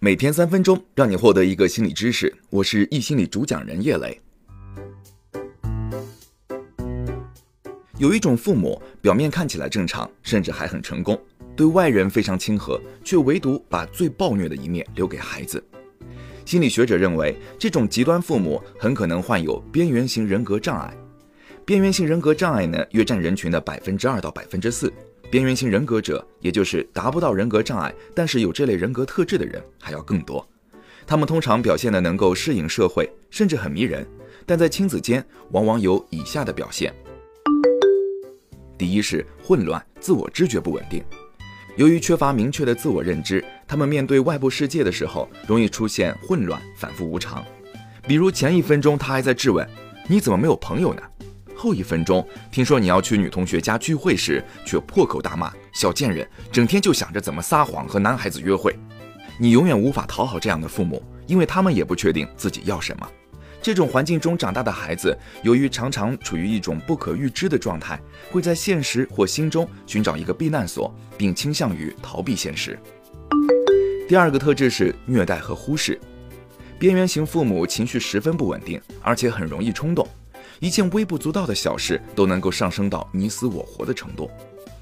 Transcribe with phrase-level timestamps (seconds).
[0.00, 2.32] 每天三分钟，让你获得一个心理知识。
[2.50, 4.18] 我是易心理主讲人叶磊。
[7.98, 11.20] 有一种父母，表面看起来正常，甚至还很成功，
[11.56, 15.62] 对外人非常亲和，却唯独把最暴虐的一面留给孩子。
[16.44, 20.96] 心理学者认为，这种极端父母很可能患有边缘型人格障碍。
[21.66, 24.92] 边缘型人格障碍呢，约占人群的百分之二到百分之四。
[25.30, 30.46] 边缘型人格者，也就是达不到人格障碍，但是有这类人格特质的人还要更多。
[31.06, 34.06] 他们通常表现的能够适应社会，甚至很迷人，
[34.46, 36.94] 但在亲子间往往有以下的表现：
[38.76, 41.02] 第一是混乱，自我知觉不稳定。
[41.76, 47.44] 由于缺乏明确的自我认知，他们面对外部世界的时候，容易出现混乱、反复无常。
[48.06, 49.68] 比如前一分钟他还在质问
[50.08, 51.02] ：“你怎么没有朋友呢？”
[51.58, 58.78] 后一分钟，听说你要去女同学家聚会时，却破口大骂：“小贱人，整天就想着怎么撒谎和男孩子约会。”
[59.40, 63.08] 你永远无法讨好这样的父母，因为他们也不确定自己要什么。
[63.60, 68.00] 这种环境中长大的孩子，由于常常处于一种不可预知的状态，
[68.30, 72.78] 会在现实或心中寻找一个避难所，并倾向于逃避现实。
[74.08, 75.98] 第二个特质是虐待和忽视。
[76.78, 80.06] 边缘型父母情绪十分不稳定，而且很容易冲动。
[80.60, 84.30] 一件微不足道的小事都能够上升到你死我活的程度，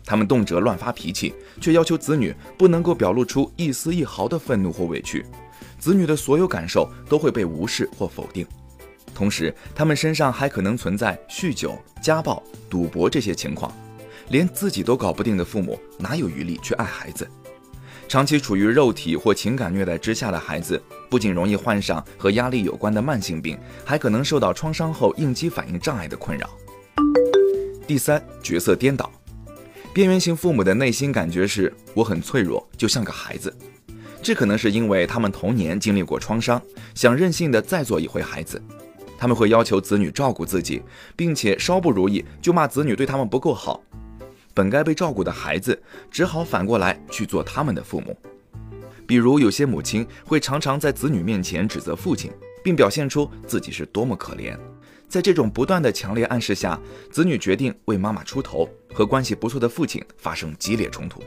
[0.04, 5.24] 他们动辄乱发脾气，却要求子女不能够表露出一丝一毫的愤怒或委屈，
[5.78, 8.46] 子女的所有感受都会被无视或否定。
[9.14, 13.74] 同时，他们身上还可能存在酗酒、家暴、赌博这些情况，
[14.28, 17.26] 连自己都搞不定的父母，哪有余力去爱孩子？
[18.08, 26.48] 长期处于肉体或情感虐待之下的孩子，不仅容易患上和压力有关的慢性病，还可能受到创伤后应激反应障碍的困扰。
[27.86, 29.10] 第三，角色颠倒，
[29.92, 33.54] 边缘型父母的内心感觉是我很脆弱，就像个孩子。
[34.22, 36.60] 这可能是因为他们童年经历过创伤，
[36.94, 38.60] 想任性的再做一回孩子。
[39.18, 40.82] 他们会要求子女照顾自己，
[41.16, 43.82] 并且稍不如意就骂子女对他们不够好。
[44.56, 45.78] 本该被照顾的孩子，
[46.10, 48.16] 只好反过来去做他们的父母。
[49.06, 52.32] 比如，有些母亲会常常在子女面前指责父亲，
[52.64, 54.58] 并表现出自己是多么可怜。
[55.10, 56.80] 在这种不断的强烈暗示下，
[57.10, 61.22] 子女决定为妈妈出头，和关系不错的父亲发生激烈冲突。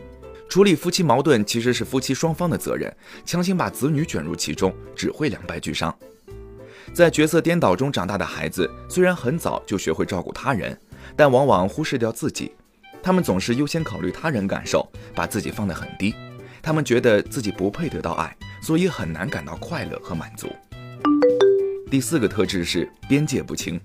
[0.49, 2.91] 处理夫妻矛盾其实是夫妻双方的责任，
[3.23, 5.95] 强行把子女卷入其中，只会两败俱伤。
[6.91, 10.75] 在角色颠倒中长大的孩子，虽然很早就学会照顾他人，
[11.15, 12.51] 但往往忽视掉自己。
[13.01, 16.13] 他们总是优先考虑他人感受，把自己放得很低。
[16.61, 20.49] 他们觉得自己不配得到爱，所以很难感到快乐和满足。
[21.89, 23.79] 第四个特质是边界不清。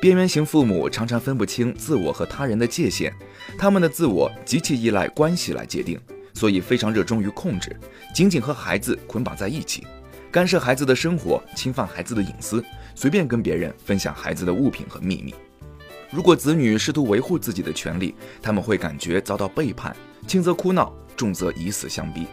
[0.00, 3.10] 边缘型父母常常分不清自我和他人的界限，
[3.58, 5.98] 他们的自我极其依赖关系来界定，
[6.34, 7.74] 所以非常热衷于控制，
[8.14, 9.86] 紧紧和孩子捆绑在一起，
[10.30, 12.62] 干涉孩子的生活，侵犯孩子的隐私，
[12.94, 15.34] 随便跟别人分享孩子的物品和秘密。
[16.10, 19.94] 如果子女试图维护自己的权利，他们会感觉遭到背叛，
[20.26, 22.26] 轻则哭闹，重则以死相逼。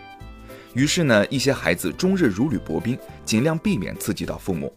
[0.74, 4.68] 于是呢，一些孩子终日如履薄冰，尽量避免刺激到父母；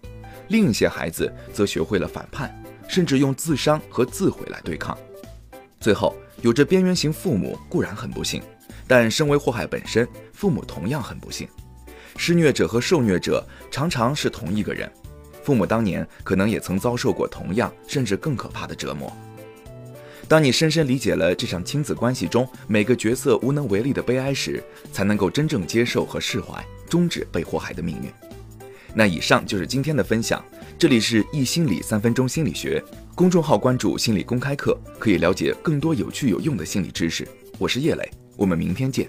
[0.49, 2.55] 另一些孩子则学会了反叛，
[2.89, 4.97] 甚至用自伤和自毁来对抗。
[5.81, 8.43] 最后，有着边缘型父母固然很不幸，
[8.87, 11.47] 但身为祸害本身，父母同样很不幸。
[12.17, 14.91] 施虐者和受虐者常常是同一个人。
[15.47, 19.17] 父母当年可能也曾遭受过同样甚至更可怕的折磨。
[20.27, 24.61] 当你深深理解了这场亲子关系中每个角色无能为力的悲哀时，
[24.93, 28.11] 才能够真正接受和释怀，终止被祸害的命运。
[28.93, 30.45] 那以上就是今天的分享。
[30.77, 32.83] 这里是易心理三分钟心理学
[33.15, 37.25] 公众号，关注心理公开课可以了解更多有趣有用的心理知识。
[37.57, 39.09] 我是叶磊，我们明天见。